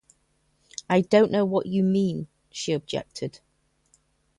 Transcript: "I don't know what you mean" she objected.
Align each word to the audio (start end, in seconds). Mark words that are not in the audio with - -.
"I 0.89 1.01
don't 1.01 1.31
know 1.31 1.45
what 1.45 1.67
you 1.67 1.83
mean" 1.83 2.25
she 2.49 2.71
objected. 2.73 3.39